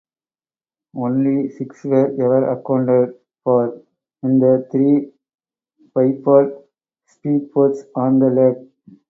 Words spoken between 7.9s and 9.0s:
on the lake.